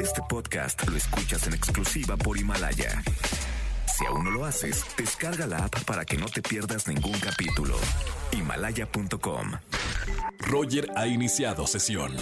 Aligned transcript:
Este 0.00 0.22
podcast 0.28 0.88
lo 0.88 0.96
escuchas 0.96 1.46
en 1.46 1.54
exclusiva 1.54 2.16
por 2.16 2.38
Himalaya. 2.38 3.02
Si 3.86 4.06
aún 4.06 4.24
no 4.24 4.30
lo 4.30 4.44
haces, 4.44 4.84
descarga 4.96 5.46
la 5.46 5.64
app 5.64 5.84
para 5.84 6.04
que 6.04 6.16
no 6.16 6.26
te 6.26 6.40
pierdas 6.40 6.86
ningún 6.86 7.18
capítulo. 7.18 7.76
Himalaya.com. 8.32 9.52
Roger 10.38 10.88
ha 10.96 11.06
iniciado 11.06 11.66
sesión. 11.66 12.14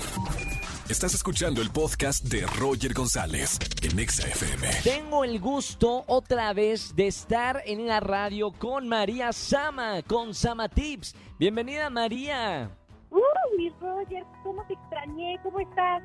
Estás 0.89 1.15
escuchando 1.15 1.61
el 1.61 1.71
podcast 1.71 2.25
de 2.25 2.47
Roger 2.59 2.95
González 2.95 3.59
en 3.83 4.09
XFM. 4.09 4.69
Tengo 4.83 5.25
el 5.25 5.39
gusto 5.41 6.05
otra 6.07 6.53
vez 6.53 6.95
de 6.97 7.09
estar 7.09 7.63
en 7.67 7.87
la 7.87 8.01
radio 8.01 8.53
con 8.53 8.89
María 8.89 9.33
Sama, 9.33 10.03
con 10.03 10.33
Sama 10.33 10.69
Tips. 10.69 11.15
Bienvenida 11.39 11.91
María. 11.91 12.71
Uh, 13.11 13.21
mi 13.59 13.69
Roger, 13.81 14.25
¿cómo 14.43 14.65
te 14.67 14.75
extrañé? 14.75 15.39
¿Cómo 15.43 15.61
estás? 15.61 16.03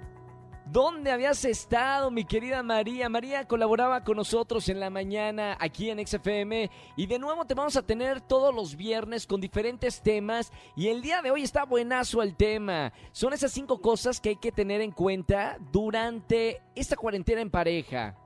¿Dónde 0.72 1.12
habías 1.12 1.44
estado, 1.44 2.12
mi 2.12 2.24
querida 2.24 2.64
María? 2.64 3.10
María 3.10 3.46
colaboraba 3.46 4.06
con 4.06 4.16
nosotros 4.16 4.70
en 4.70 4.80
la 4.80 4.90
mañana 4.90 5.58
aquí 5.60 5.90
en 5.90 6.08
XFM 6.08 6.72
y 6.96 7.08
de 7.08 7.20
nuevo 7.20 7.44
te 7.44 7.56
vamos 7.56 7.76
a 7.76 7.82
tener 7.82 8.22
todos 8.22 8.56
los 8.56 8.78
viernes 8.78 9.28
con 9.28 9.42
diferentes 9.42 10.02
temas 10.02 10.50
y 10.78 10.88
el 10.88 11.02
día 11.02 11.22
de 11.22 11.30
hoy 11.30 11.44
está 11.44 11.66
buenazo 11.66 12.22
el 12.22 12.38
tema. 12.38 12.94
Son 13.12 13.34
esas 13.34 13.52
cinco 13.52 13.82
cosas 13.82 14.22
que 14.22 14.30
hay 14.30 14.38
que 14.38 14.54
tener 14.54 14.80
en 14.80 14.92
cuenta 14.92 15.58
durante 15.74 16.62
esta 16.74 16.96
cuarentena 16.96 17.42
en 17.42 17.50
pareja. 17.50 18.21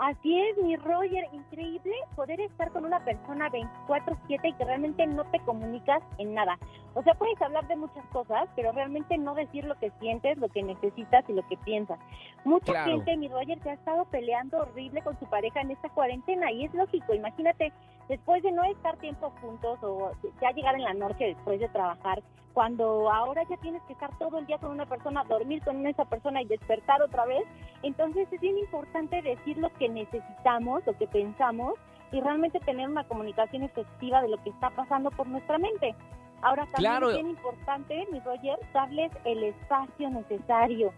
Así 0.00 0.40
es, 0.40 0.56
mi 0.56 0.76
Roger, 0.76 1.28
increíble 1.30 1.92
poder 2.16 2.40
estar 2.40 2.72
con 2.72 2.86
una 2.86 3.04
persona 3.04 3.50
24/7 3.50 4.48
y 4.48 4.52
que 4.54 4.64
realmente 4.64 5.06
no 5.06 5.24
te 5.24 5.38
comunicas 5.40 6.02
en 6.16 6.32
nada. 6.32 6.58
O 6.94 7.02
sea, 7.02 7.12
puedes 7.12 7.40
hablar 7.42 7.68
de 7.68 7.76
muchas 7.76 8.06
cosas, 8.06 8.48
pero 8.56 8.72
realmente 8.72 9.18
no 9.18 9.34
decir 9.34 9.66
lo 9.66 9.74
que 9.78 9.90
sientes, 10.00 10.38
lo 10.38 10.48
que 10.48 10.62
necesitas 10.62 11.28
y 11.28 11.34
lo 11.34 11.46
que 11.48 11.58
piensas. 11.58 11.98
Mucha 12.44 12.84
gente, 12.84 13.14
mi 13.18 13.28
Roger, 13.28 13.62
se 13.62 13.70
ha 13.70 13.74
estado 13.74 14.06
peleando 14.06 14.60
horrible 14.60 15.02
con 15.02 15.18
su 15.18 15.26
pareja 15.26 15.60
en 15.60 15.72
esta 15.72 15.90
cuarentena 15.90 16.50
y 16.50 16.64
es 16.64 16.72
lógico, 16.72 17.12
imagínate, 17.12 17.70
después 18.08 18.42
de 18.42 18.52
no 18.52 18.64
estar 18.64 18.96
tiempo 18.96 19.30
juntos 19.42 19.78
o 19.82 20.12
ya 20.40 20.50
llegar 20.52 20.76
en 20.76 20.84
la 20.84 20.94
noche 20.94 21.26
después 21.26 21.60
de 21.60 21.68
trabajar, 21.68 22.22
cuando 22.54 23.10
ahora 23.10 23.42
ya 23.48 23.56
tienes 23.58 23.82
que 23.84 23.92
estar 23.92 24.16
todo 24.18 24.38
el 24.38 24.46
día 24.46 24.58
con 24.58 24.70
una 24.70 24.86
persona, 24.86 25.24
dormir 25.24 25.62
con 25.62 25.86
esa 25.86 26.04
persona 26.04 26.42
y 26.42 26.46
despertar 26.46 27.02
otra 27.02 27.24
vez, 27.24 27.44
entonces 27.82 28.28
es 28.32 28.40
bien 28.40 28.58
importante 28.58 29.22
decir 29.22 29.58
lo 29.58 29.72
que 29.74 29.88
necesitamos, 29.88 30.84
lo 30.86 30.96
que 30.96 31.06
pensamos 31.06 31.74
y 32.12 32.20
realmente 32.20 32.58
tener 32.60 32.88
una 32.88 33.04
comunicación 33.04 33.62
efectiva 33.62 34.22
de 34.22 34.28
lo 34.28 34.42
que 34.42 34.50
está 34.50 34.70
pasando 34.70 35.10
por 35.10 35.26
nuestra 35.28 35.58
mente. 35.58 35.94
Ahora 36.42 36.66
también 36.72 37.02
es 37.02 37.14
bien 37.14 37.28
importante, 37.30 38.06
mi 38.10 38.20
Roger, 38.20 38.58
darles 38.72 39.12
el 39.24 39.44
espacio 39.44 40.10
necesario. 40.10 40.92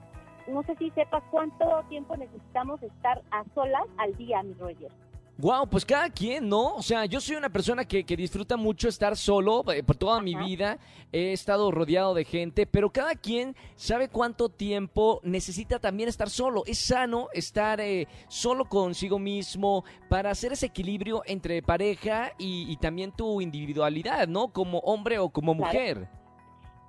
No 0.46 0.62
sé 0.62 0.74
si 0.76 0.90
sepas 0.90 1.22
cuánto 1.30 1.82
tiempo 1.88 2.16
necesitamos 2.16 2.82
estar 2.82 3.20
a 3.30 3.44
solas 3.54 3.84
al 3.98 4.14
día, 4.16 4.42
mi 4.42 4.54
Roger. 4.54 4.90
Wow, 5.38 5.66
pues 5.68 5.84
cada 5.84 6.10
quien, 6.10 6.48
¿no? 6.48 6.76
O 6.76 6.82
sea, 6.82 7.06
yo 7.06 7.20
soy 7.20 7.36
una 7.36 7.48
persona 7.48 7.84
que, 7.84 8.04
disfruta 8.04 8.56
mucho 8.56 8.88
estar 8.88 9.16
solo 9.16 9.64
eh, 9.72 9.82
por 9.82 9.96
toda 9.96 10.20
mi 10.20 10.34
vida. 10.34 10.78
He 11.10 11.32
estado 11.32 11.70
rodeado 11.70 12.14
de 12.14 12.24
gente, 12.24 12.66
pero 12.66 12.92
cada 12.92 13.14
quien 13.14 13.56
sabe 13.74 14.08
cuánto 14.08 14.50
tiempo 14.50 15.20
necesita 15.24 15.78
también 15.78 16.08
estar 16.08 16.28
solo. 16.28 16.62
Es 16.66 16.78
sano 16.78 17.28
estar 17.32 17.80
eh, 17.80 18.06
solo 18.28 18.66
consigo 18.66 19.18
mismo 19.18 19.84
para 20.08 20.30
hacer 20.30 20.52
ese 20.52 20.66
equilibrio 20.66 21.22
entre 21.26 21.62
pareja 21.62 22.32
y, 22.38 22.76
también 22.76 23.12
tu 23.12 23.40
individualidad, 23.40 24.28
¿no? 24.28 24.52
Como 24.52 24.78
hombre 24.80 25.18
o 25.18 25.30
como 25.30 25.54
mujer. 25.54 26.08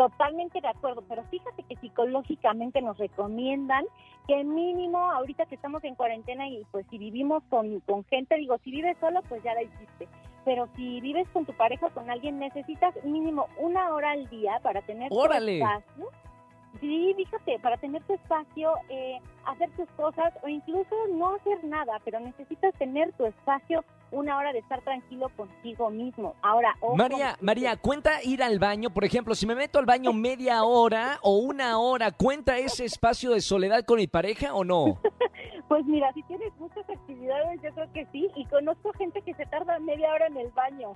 Totalmente 0.03 0.59
de 0.59 0.67
acuerdo, 0.67 1.01
pero 1.07 1.23
fíjate 1.31 1.63
que 1.63 1.77
psicológicamente 1.77 2.81
nos 2.81 2.97
recomiendan 2.97 3.85
que 4.27 4.43
mínimo 4.43 4.99
ahorita 4.99 5.45
que 5.45 5.55
estamos 5.55 5.81
en 5.85 5.95
cuarentena 5.95 6.45
y 6.49 6.65
pues 6.71 6.85
si 6.89 6.97
vivimos 6.97 7.41
con, 7.49 7.79
con 7.79 8.03
gente, 8.07 8.35
digo, 8.35 8.57
si 8.65 8.71
vives 8.71 8.97
solo 8.99 9.21
pues 9.29 9.41
ya 9.43 9.53
la 9.53 9.63
hiciste, 9.63 10.09
pero 10.43 10.67
si 10.75 10.99
vives 10.99 11.25
con 11.29 11.45
tu 11.45 11.53
pareja 11.53 11.85
o 11.85 11.89
con 11.91 12.09
alguien 12.09 12.37
necesitas 12.37 12.93
mínimo 13.05 13.47
una 13.57 13.93
hora 13.93 14.11
al 14.11 14.29
día 14.29 14.59
para 14.61 14.81
tener 14.81 15.07
¡Órale! 15.09 15.59
espacio 15.59 16.09
Sí, 16.79 17.13
fíjate, 17.15 17.59
para 17.59 17.77
tener 17.77 18.03
tu 18.03 18.13
espacio, 18.13 18.73
eh, 18.89 19.19
hacer 19.45 19.69
tus 19.71 19.89
cosas 19.91 20.33
o 20.41 20.47
incluso 20.47 20.95
no 21.13 21.35
hacer 21.35 21.63
nada, 21.63 21.99
pero 22.03 22.19
necesitas 22.19 22.73
tener 22.75 23.11
tu 23.13 23.25
espacio 23.25 23.83
una 24.13 24.37
hora 24.37 24.53
de 24.53 24.59
estar 24.59 24.81
tranquilo 24.81 25.29
contigo 25.35 25.89
mismo. 25.89 26.35
Ahora, 26.41 26.75
María, 26.95 27.35
María, 27.41 27.77
¿cuenta 27.77 28.23
ir 28.23 28.43
al 28.43 28.59
baño? 28.59 28.91
Por 28.91 29.03
ejemplo, 29.03 29.35
si 29.35 29.47
me 29.47 29.55
meto 29.55 29.79
al 29.79 29.85
baño 29.85 30.13
media 30.13 30.63
hora 30.63 31.19
o 31.21 31.37
una 31.37 31.79
hora, 31.79 32.11
¿cuenta 32.11 32.57
ese 32.57 32.85
espacio 32.85 33.31
de 33.31 33.41
soledad 33.41 33.83
con 33.83 33.97
mi 33.97 34.07
pareja 34.07 34.53
o 34.53 34.63
no? 34.63 34.99
pues 35.67 35.85
mira, 35.85 36.13
si 36.13 36.21
tienes 36.23 36.53
muchas 36.59 36.87
actividades, 36.89 37.59
yo 37.61 37.73
creo 37.73 37.91
que 37.91 38.05
sí, 38.11 38.29
y 38.35 38.45
conozco 38.45 38.93
gente 38.93 39.21
que 39.21 39.33
se 39.33 39.45
tarda 39.47 39.79
media 39.79 40.11
hora 40.13 40.27
en 40.27 40.37
el 40.37 40.49
baño. 40.51 40.93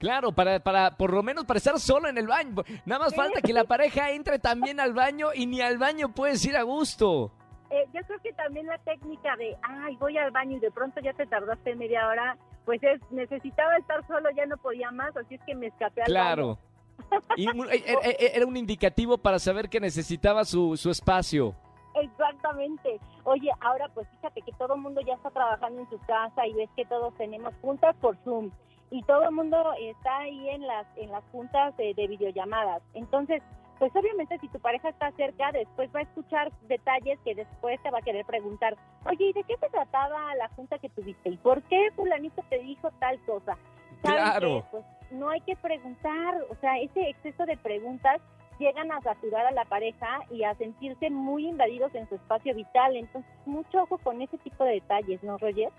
Claro, 0.00 0.32
para, 0.32 0.58
para, 0.60 0.92
por 0.92 1.12
lo 1.12 1.22
menos 1.22 1.44
para 1.44 1.58
estar 1.58 1.78
solo 1.78 2.08
en 2.08 2.16
el 2.16 2.26
baño. 2.26 2.64
Nada 2.86 3.04
más 3.04 3.14
falta 3.14 3.42
que 3.42 3.52
la 3.52 3.64
pareja 3.64 4.10
entre 4.12 4.38
también 4.38 4.80
al 4.80 4.94
baño 4.94 5.28
y 5.34 5.46
ni 5.46 5.60
al 5.60 5.76
baño 5.76 6.14
puedes 6.14 6.42
ir 6.46 6.56
a 6.56 6.62
gusto. 6.62 7.30
Eh, 7.68 7.84
yo 7.92 8.00
creo 8.06 8.18
que 8.20 8.32
también 8.32 8.64
la 8.66 8.78
técnica 8.78 9.36
de, 9.36 9.54
ay, 9.62 9.96
voy 9.96 10.16
al 10.16 10.30
baño 10.30 10.56
y 10.56 10.60
de 10.60 10.70
pronto 10.70 11.00
ya 11.02 11.12
te 11.12 11.26
tardaste 11.26 11.76
media 11.76 12.08
hora, 12.08 12.38
pues 12.64 12.82
es, 12.82 12.98
necesitaba 13.10 13.76
estar 13.76 14.04
solo, 14.06 14.30
ya 14.34 14.46
no 14.46 14.56
podía 14.56 14.90
más, 14.90 15.14
así 15.18 15.34
es 15.34 15.40
que 15.42 15.54
me 15.54 15.66
escapé 15.66 16.00
al 16.00 16.06
claro. 16.06 16.46
baño. 16.46 17.30
Y 17.36 17.46
eh, 17.46 17.84
eh, 18.02 18.32
era 18.34 18.46
un 18.46 18.56
indicativo 18.56 19.18
para 19.18 19.38
saber 19.38 19.68
que 19.68 19.80
necesitaba 19.80 20.46
su, 20.46 20.78
su 20.78 20.90
espacio. 20.90 21.54
Exactamente. 21.94 22.98
Oye, 23.24 23.50
ahora 23.60 23.90
pues 23.92 24.08
fíjate 24.16 24.40
que 24.40 24.52
todo 24.52 24.76
el 24.76 24.80
mundo 24.80 25.02
ya 25.06 25.14
está 25.14 25.30
trabajando 25.30 25.82
en 25.82 25.90
su 25.90 25.98
casa 26.06 26.46
y 26.46 26.54
ves 26.54 26.70
que 26.74 26.86
todos 26.86 27.14
tenemos 27.16 27.52
juntas 27.60 27.94
por 28.00 28.16
Zoom 28.24 28.50
y 28.90 29.02
todo 29.04 29.22
el 29.22 29.32
mundo 29.32 29.72
está 29.78 30.18
ahí 30.18 30.48
en 30.50 30.66
las 30.66 30.86
en 30.96 31.10
las 31.10 31.24
juntas 31.30 31.76
de, 31.76 31.94
videollamadas. 31.94 32.82
Entonces, 32.94 33.42
pues 33.78 33.94
obviamente 33.94 34.38
si 34.38 34.48
tu 34.48 34.58
pareja 34.60 34.90
está 34.90 35.10
cerca, 35.12 35.52
después 35.52 35.90
va 35.94 36.00
a 36.00 36.02
escuchar 36.02 36.52
detalles 36.68 37.18
que 37.24 37.34
después 37.34 37.80
te 37.82 37.90
va 37.90 37.98
a 37.98 38.02
querer 38.02 38.26
preguntar, 38.26 38.76
oye, 39.06 39.26
¿y 39.26 39.32
de 39.32 39.44
qué 39.44 39.56
se 39.56 39.70
trataba 39.70 40.34
la 40.34 40.48
junta 40.50 40.78
que 40.78 40.90
tuviste? 40.90 41.30
¿Y 41.30 41.36
por 41.38 41.62
qué 41.62 41.90
fulanito 41.96 42.42
te 42.50 42.58
dijo 42.58 42.90
tal 42.98 43.18
cosa? 43.24 43.56
Claro. 44.02 44.64
Pues 44.70 44.84
no 45.10 45.30
hay 45.30 45.40
que 45.42 45.56
preguntar, 45.56 46.34
o 46.50 46.54
sea, 46.56 46.78
ese 46.78 47.10
exceso 47.10 47.46
de 47.46 47.56
preguntas 47.56 48.20
llegan 48.58 48.92
a 48.92 49.00
saturar 49.00 49.46
a 49.46 49.52
la 49.52 49.64
pareja 49.64 50.20
y 50.30 50.44
a 50.44 50.54
sentirse 50.56 51.10
muy 51.10 51.48
invadidos 51.48 51.94
en 51.94 52.08
su 52.08 52.16
espacio 52.16 52.54
vital. 52.54 52.94
Entonces, 52.96 53.30
mucho 53.46 53.82
ojo 53.82 53.98
con 53.98 54.20
ese 54.20 54.36
tipo 54.38 54.64
de 54.64 54.72
detalles, 54.72 55.22
¿no, 55.22 55.38
Roger? 55.38 55.70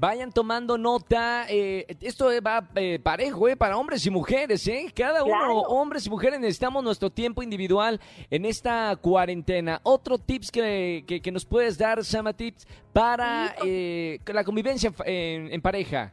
Vayan 0.00 0.30
tomando 0.30 0.78
nota. 0.78 1.46
Eh, 1.48 1.84
esto 2.00 2.28
va 2.40 2.68
eh, 2.76 3.00
parejo, 3.02 3.48
eh, 3.48 3.56
para 3.56 3.76
hombres 3.76 4.06
y 4.06 4.10
mujeres, 4.10 4.68
¿eh? 4.68 4.86
Cada 4.94 5.24
uno, 5.24 5.62
hombres 5.62 6.06
y 6.06 6.10
mujeres, 6.10 6.38
necesitamos 6.38 6.84
nuestro 6.84 7.10
tiempo 7.10 7.42
individual 7.42 8.00
en 8.30 8.44
esta 8.44 8.94
cuarentena. 8.94 9.80
Otro 9.82 10.16
tips 10.16 10.52
que, 10.52 11.20
que, 11.20 11.32
nos 11.32 11.44
puedes 11.44 11.76
dar, 11.76 12.04
Sama 12.04 12.32
Tips, 12.32 12.64
para 12.92 13.56
eh, 13.64 14.20
la 14.26 14.44
convivencia 14.44 14.92
en, 15.04 15.60
pareja. 15.60 16.12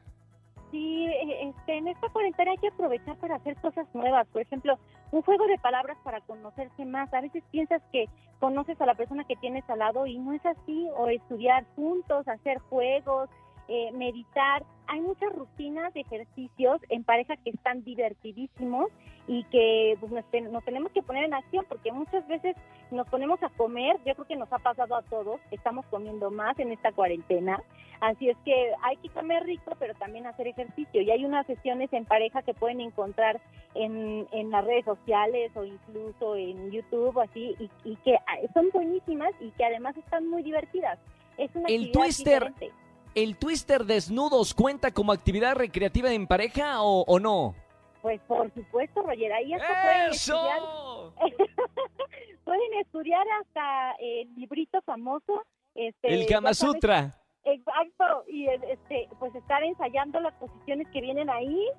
Sí, 0.72 1.06
este, 1.42 1.78
en 1.78 1.88
esta 1.88 2.10
cuarentena 2.10 2.54
hay 2.54 2.58
que 2.58 2.70
aprovechar 2.70 3.16
para 3.18 3.36
hacer 3.36 3.56
cosas 3.58 3.86
nuevas. 3.94 4.26
Por 4.30 4.42
ejemplo, 4.42 4.80
un 5.12 5.22
juego 5.22 5.46
de 5.46 5.60
palabras 5.60 5.96
para 6.04 6.22
conocerse 6.22 6.86
más. 6.86 7.14
A 7.14 7.22
veces 7.22 7.44
piensas 7.52 7.84
que 7.92 8.10
conoces 8.40 8.82
a 8.82 8.88
la 8.88 8.96
persona 8.96 9.26
que 9.26 9.36
tienes 9.36 9.64
al 9.70 9.78
lado 9.78 10.08
y 10.08 10.18
no 10.18 10.34
es 10.34 10.44
así. 10.44 10.88
O 10.98 11.08
estudiar 11.08 11.66
juntos, 11.76 12.28
hacer 12.28 12.58
juegos, 12.70 13.30
eh, 13.68 13.92
meditar. 13.94 14.64
Hay 14.88 15.02
muchas 15.02 15.34
rutinas 15.34 15.94
de 15.94 16.02
ejercicios 16.02 16.80
en 16.90 17.04
pareja 17.04 17.36
que 17.38 17.50
están 17.50 17.84
divertidísimos 17.84 18.92
y 19.28 19.44
que 19.46 19.98
pues, 20.00 20.12
nos, 20.12 20.26
tenemos 20.66 20.92
que 20.92 21.02
poner 21.02 21.24
en 21.24 21.34
acción 21.34 21.66
porque 21.68 21.92
muchas 21.92 22.28
veces 22.28 22.56
nos 22.92 23.08
ponemos 23.08 23.42
a 23.42 23.50
comer, 23.50 23.98
yo 24.06 24.14
creo 24.14 24.28
que 24.28 24.36
nos 24.36 24.52
ha 24.54 24.60
pasado 24.60 24.96
a 24.96 25.02
todos, 25.02 25.40
estamos 25.50 25.86
comiendo 25.88 26.30
más 26.30 26.60
en 26.60 26.72
esta 26.72 26.92
cuarentena, 26.92 27.60
así 28.02 28.30
es 28.30 28.38
que 28.46 28.72
hay 28.84 28.98
que 28.98 29.10
comer 29.10 29.44
rico 29.44 29.74
pero 29.80 29.96
también 29.96 30.28
hacer 30.28 30.48
ejercicio. 30.48 31.02
Y 31.02 31.10
hay 31.10 31.26
unas 31.26 31.48
sesiones 31.48 31.92
en 31.94 32.06
pareja 32.06 32.44
que 32.44 32.54
pueden 32.54 32.82
encontrar 32.82 33.42
en, 33.74 34.28
en 34.32 34.52
las 34.52 34.64
redes 34.64 34.86
sociales 34.86 35.52
o 35.56 35.64
incluso 35.64 36.36
en 36.36 36.72
YouTube 36.72 37.20
así 37.20 37.56
y, 37.60 37.70
y 37.84 37.96
que 37.98 38.16
ah, 38.16 38.38
son 38.54 38.70
buenísimas 38.72 39.32
y 39.40 39.50
que 39.52 39.66
además 39.66 39.98
están 39.98 40.28
muy 40.28 40.44
divertidas. 40.44 41.00
Es 41.38 41.54
una 41.56 41.68
el 41.68 41.92
twister, 41.92 42.54
¿El 43.16 43.38
twister 43.38 43.86
desnudos 43.86 44.54
cuenta 44.54 44.92
como 44.92 45.14
actividad 45.14 45.56
recreativa 45.56 46.12
en 46.12 46.28
pareja 46.28 46.82
o, 46.82 47.18
no? 47.20 47.56
Pues 48.02 48.20
por 48.28 48.54
supuesto, 48.54 49.02
Roger, 49.02 49.32
ahí 49.32 49.54
hasta 49.54 49.82
pueden 49.84 50.12
estudiar. 50.12 50.60
pueden 52.44 52.74
estudiar 52.82 53.26
hasta 53.42 53.96
el 54.00 54.36
librito 54.36 54.82
famoso. 54.82 55.44
Este, 55.74 56.14
el 56.14 56.28
Kama 56.28 56.54
Sutra. 56.54 57.18
exacto, 57.46 58.26
y 58.28 58.48
este, 58.48 59.08
pues 59.18 59.34
estar 59.34 59.64
ensayando 59.64 60.20
las 60.20 60.34
posiciones 60.34 60.88
que 60.90 61.00
vienen 61.00 61.30
ahí. 61.30 61.70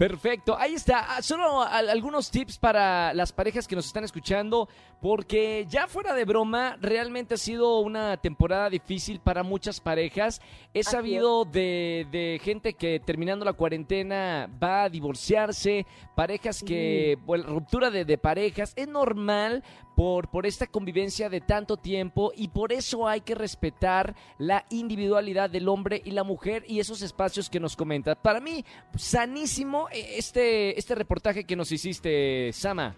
Perfecto, 0.00 0.56
ahí 0.58 0.72
está. 0.72 1.14
Ah, 1.14 1.20
Solo 1.20 1.60
al- 1.60 1.90
algunos 1.90 2.30
tips 2.30 2.56
para 2.56 3.12
las 3.12 3.32
parejas 3.32 3.68
que 3.68 3.76
nos 3.76 3.84
están 3.84 4.02
escuchando, 4.02 4.66
porque 5.02 5.66
ya 5.68 5.88
fuera 5.88 6.14
de 6.14 6.24
broma, 6.24 6.78
realmente 6.80 7.34
ha 7.34 7.36
sido 7.36 7.80
una 7.80 8.16
temporada 8.16 8.70
difícil 8.70 9.20
para 9.20 9.42
muchas 9.42 9.78
parejas. 9.78 10.40
He 10.72 10.84
sabido 10.84 11.44
de, 11.44 12.06
de 12.10 12.40
gente 12.42 12.72
que 12.72 12.98
terminando 12.98 13.44
la 13.44 13.52
cuarentena 13.52 14.48
va 14.62 14.84
a 14.84 14.88
divorciarse, 14.88 15.84
parejas 16.16 16.62
que, 16.62 17.18
bueno, 17.26 17.44
ruptura 17.48 17.90
de, 17.90 18.06
de 18.06 18.16
parejas. 18.16 18.72
Es 18.76 18.88
normal 18.88 19.62
por, 19.96 20.30
por 20.30 20.46
esta 20.46 20.66
convivencia 20.66 21.28
de 21.28 21.42
tanto 21.42 21.76
tiempo 21.76 22.32
y 22.34 22.48
por 22.48 22.72
eso 22.72 23.06
hay 23.06 23.20
que 23.20 23.34
respetar 23.34 24.14
la 24.38 24.64
individualidad 24.70 25.50
del 25.50 25.68
hombre 25.68 26.00
y 26.02 26.12
la 26.12 26.24
mujer 26.24 26.64
y 26.66 26.80
esos 26.80 27.02
espacios 27.02 27.50
que 27.50 27.60
nos 27.60 27.76
comentas. 27.76 28.16
Para 28.22 28.40
mí, 28.40 28.64
sanísimo 28.96 29.88
este, 29.92 30.78
este 30.78 30.94
reportaje 30.94 31.44
que 31.44 31.56
nos 31.56 31.72
hiciste, 31.72 32.52
Sama. 32.52 32.94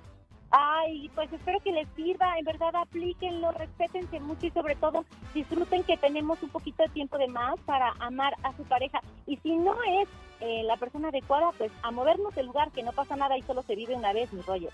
Ay, 0.55 1.11
pues 1.15 1.33
espero 1.33 1.61
que 1.61 1.73
les 1.73 1.89
sirva, 1.97 2.39
en 2.39 2.45
verdad 2.45 2.77
aplíquenlo, 2.77 3.53
respétense 3.53 4.21
mucho 4.21 4.47
y 4.47 4.51
sobre 4.51 4.77
todo 4.77 5.07
disfruten 5.33 5.83
que 5.83 5.97
tenemos 5.97 6.43
un 6.43 6.51
poquito 6.51 6.83
de 6.83 6.91
tiempo 6.91 7.17
de 7.17 7.27
más 7.29 7.59
para 7.61 7.95
amar 8.01 8.35
a 8.43 8.55
su 8.55 8.63
pareja. 8.65 9.01
Y 9.27 9.39
si 9.39 9.57
no 9.57 9.75
es 9.83 10.09
eh, 10.41 10.63
la 10.65 10.77
persona 10.77 11.09
adecuada, 11.09 11.53
pues 11.57 11.73
a 11.83 11.91
movernos 11.91 12.35
del 12.35 12.47
lugar, 12.47 12.71
que 12.73 12.83
no 12.83 12.93
pasa 12.93 13.17
nada 13.17 13.39
y 13.39 13.43
solo 13.43 13.63
se 13.63 13.75
vive 13.75 13.95
una 13.95 14.13
vez, 14.13 14.31
mi 14.31 14.43
rollo. 14.43 14.69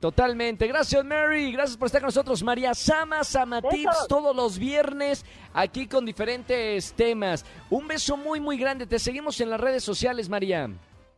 Totalmente. 0.00 0.66
Gracias, 0.66 1.04
Mary. 1.04 1.52
Gracias 1.52 1.76
por 1.76 1.86
estar 1.86 2.00
con 2.00 2.08
nosotros. 2.08 2.42
María 2.42 2.74
Sama, 2.74 3.22
Sama. 3.22 3.62
Tips, 3.62 4.08
todos 4.08 4.34
los 4.34 4.58
viernes, 4.58 5.24
aquí 5.54 5.86
con 5.86 6.04
diferentes 6.04 6.92
temas. 6.94 7.46
Un 7.70 7.86
beso 7.86 8.16
muy, 8.16 8.40
muy 8.40 8.58
grande. 8.58 8.88
Te 8.88 8.98
seguimos 8.98 9.40
en 9.40 9.50
las 9.50 9.60
redes 9.60 9.84
sociales, 9.84 10.28
María. 10.28 10.68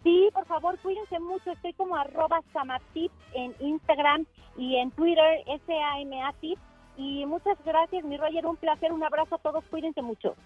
Sí, 0.04 0.28
por 0.34 0.46
favor, 0.46 0.78
cuídense 0.80 1.18
mucho. 1.18 1.50
Estoy 1.50 1.72
como 1.72 1.96
arroba 1.96 2.40
samatip 2.52 3.10
en 3.32 3.54
Instagram 3.58 4.26
y 4.56 4.76
en 4.76 4.90
Twitter, 4.92 5.42
S-A-M-A 5.46 6.32
Tips. 6.40 6.60
Y 6.96 7.26
muchas 7.26 7.58
gracias, 7.64 8.04
mi 8.04 8.16
Roger. 8.16 8.46
Un 8.46 8.56
placer, 8.56 8.92
un 8.92 9.02
abrazo 9.02 9.34
a 9.34 9.38
todos. 9.38 9.64
Cuídense 9.70 10.02
mucho. 10.02 10.36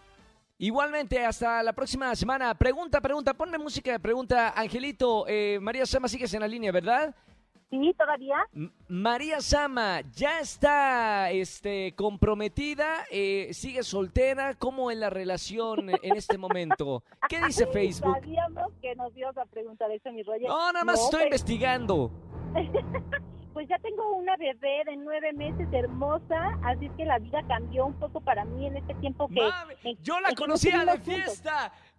Igualmente, 0.58 1.25
hasta 1.25 1.62
la 1.62 1.72
próxima 1.72 2.14
semana. 2.14 2.55
Pregunta, 2.55 3.00
pregunta, 3.00 3.34
ponme 3.34 3.58
música 3.58 3.99
pregunta. 3.99 4.55
Angelito, 4.56 5.26
eh, 5.28 5.58
María 5.60 5.87
Sama, 5.87 6.08
sigues 6.08 6.32
en 6.34 6.40
la 6.40 6.49
línea, 6.49 6.72
¿verdad? 6.72 7.14
Sí, 7.70 7.94
todavía. 7.99 8.37
M- 8.55 8.70
María 8.88 9.41
Sama, 9.43 10.00
¿ya 10.15 10.41
está 10.41 11.31
este, 11.31 11.94
comprometida? 11.94 13.05
Eh, 13.11 13.49
¿Sigue 13.53 13.82
soltera? 13.82 14.55
¿Cómo 14.55 14.91
es 14.91 14.97
la 14.97 15.11
relación 15.11 15.91
en 15.91 16.17
este 16.17 16.38
momento? 16.38 17.03
¿Qué 17.29 17.38
dice 17.47 17.67
Facebook? 17.67 18.15
Sabíamos 18.15 18.73
que 18.81 18.94
nos 18.97 19.15
ibas 19.17 19.37
a 19.37 19.44
preguntar 19.44 19.91
eso, 19.91 20.11
mi 20.12 20.23
Roger. 20.23 20.49
No, 20.49 20.73
nada 20.73 20.85
más 20.85 20.99
No, 20.99 21.05
estoy 21.05 21.25
investigando. 21.25 22.11
Pues 23.55 23.67
ya 23.69 23.79
tengo 23.81 24.15
una 24.15 24.37
bebé 24.37 24.85
de 24.87 24.94
nueve 24.99 25.32
meses 25.32 25.67
hermosa, 25.73 26.56
así 26.65 26.87
es 26.87 26.93
que 26.93 27.05
la 27.05 27.19
vida 27.19 27.43
cambió 27.49 27.87
un 27.87 27.94
poco 27.99 28.20
para 28.20 28.44
mí 28.44 28.67
en 28.67 28.76
este 28.76 28.94
tiempo 28.97 29.26
que... 29.26 29.41
Mami, 29.41 29.75
en- 29.82 29.99
yo 30.00 30.20
la 30.20 30.29
en 30.29 30.35
conocía 30.37 30.85
de 30.85 30.93
juntos. 30.93 31.43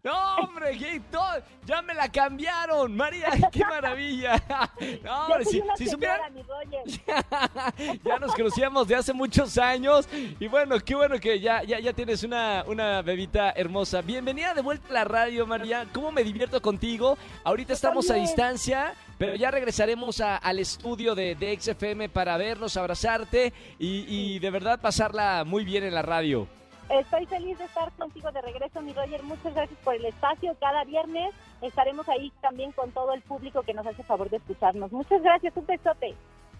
No, 0.01 0.36
hombre, 0.38 1.01
todo- 1.12 1.44
ya 1.66 1.81
me 1.81 1.94
la 1.94 2.10
cambiaron. 2.10 2.96
María, 2.96 3.30
qué 3.51 3.66
maravilla. 3.66 4.42
No, 5.04 5.25
hombre, 5.25 5.44
si, 5.46 5.62
si 5.78 5.88
supieran, 5.88 6.34
ya 8.04 8.18
nos 8.19 8.34
conocíamos 8.34 8.88
de 8.88 8.96
hace 8.96 9.12
muchos 9.13 9.57
años. 9.57 10.07
Y 10.40 10.48
bueno, 10.48 10.80
qué 10.80 10.96
bueno 10.96 11.19
que 11.19 11.40
ya, 11.40 11.63
ya, 11.63 11.80
ya 11.80 11.92
tienes 11.94 12.24
una, 12.24 12.63
una 12.66 13.01
bebita 13.01 13.51
hermosa. 13.51 14.01
Bienvenida 14.01 14.54
de 14.54 14.62
vuelta 14.62 14.88
a 14.90 14.94
la 14.94 15.04
radio, 15.04 15.46
María. 15.46 15.86
¿Cómo 15.94 16.12
me 16.12 16.24
divierto 16.24 16.62
contigo? 16.62 17.18
Ahorita 17.44 17.74
estamos 17.74 18.10
a 18.10 18.16
distancia, 18.16 18.94
pero 19.18 19.36
ya 19.36 19.52
regresaremos 19.52 20.22
a- 20.22 20.38
al 20.38 20.60
estudio 20.60 21.13
de, 21.13 21.36
de 21.36 21.60
XFM 21.60 22.07
para 22.10 22.38
vernos, 22.38 22.78
abrazarte 22.78 23.52
y, 23.78 24.06
y 24.07 24.40
de 24.40 24.50
verdad 24.50 24.80
pasarla 24.80 25.44
muy 25.45 25.66
bien 25.66 25.84
en 25.84 25.94
la 25.94 26.02
radio. 26.04 26.48
Estoy 26.89 27.25
feliz 27.27 27.57
de 27.57 27.65
estar 27.65 27.91
contigo 27.94 28.31
de 28.31 28.41
regreso, 28.41 28.81
mi 28.81 28.94
Roger. 28.94 29.21
Muchas 29.24 29.53
gracias 29.53 29.80
por 29.83 29.95
el 29.95 30.06
espacio. 30.06 30.56
Cada 30.59 30.83
viernes 30.86 31.33
estaremos 31.62 32.07
ahí 32.09 32.31
también 32.41 32.71
con 32.71 32.91
todo 32.91 33.13
el 33.13 33.21
público 33.21 33.62
que 33.62 33.74
nos 33.74 33.86
hace 33.86 34.03
favor 34.03 34.30
de 34.30 34.38
escucharnos. 34.38 34.91
Muchas 34.91 35.21
gracias, 35.21 35.56
un 35.56 35.65
besote. 35.65 36.15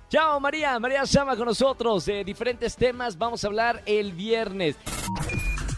Chao 0.09 0.39
María, 0.39 0.79
María 0.79 1.05
Sama 1.05 1.35
con 1.35 1.45
nosotros 1.45 2.05
de 2.05 2.23
diferentes 2.23 2.75
temas. 2.75 3.17
Vamos 3.17 3.43
a 3.43 3.47
hablar 3.47 3.81
el 3.85 4.13
viernes. 4.13 4.75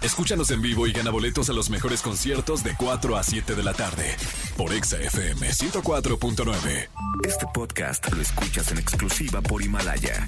Escúchanos 0.01 0.49
en 0.51 0.61
vivo 0.61 0.87
y 0.87 0.93
gana 0.93 1.11
boletos 1.11 1.49
a 1.49 1.53
los 1.53 1.69
mejores 1.69 2.01
conciertos 2.01 2.63
de 2.63 2.75
4 2.75 3.17
a 3.17 3.23
7 3.23 3.55
de 3.55 3.63
la 3.63 3.73
tarde 3.73 4.15
por 4.57 4.73
Exa 4.73 4.97
FM 4.97 5.47
104.9. 5.47 6.89
Este 7.23 7.45
podcast 7.53 8.11
lo 8.11 8.21
escuchas 8.21 8.71
en 8.71 8.79
exclusiva 8.79 9.41
por 9.41 9.61
Himalaya. 9.61 10.27